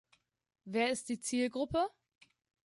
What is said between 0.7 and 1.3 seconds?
ist die